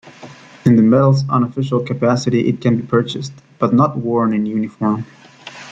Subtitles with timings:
[0.65, 5.05] In the medal's unofficial capacity it can be purchased, but not worn in uniform.